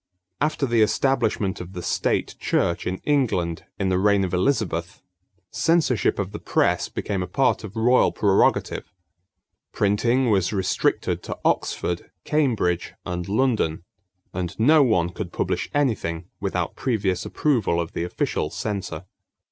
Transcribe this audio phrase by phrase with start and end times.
[0.41, 5.03] After the establishment of the State Church in England in the reign of Elizabeth,
[5.51, 8.91] censorship of the press became a part of royal prerogative.
[9.71, 13.83] Printing was restricted to Oxford, Cambridge, and London;
[14.33, 19.05] and no one could publish anything without previous approval of the official censor.